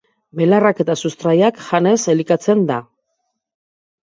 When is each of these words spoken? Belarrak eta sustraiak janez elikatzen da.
Belarrak 0.37 0.79
eta 0.83 0.95
sustraiak 1.01 1.61
janez 1.67 1.99
elikatzen 2.15 2.65
da. 2.73 2.79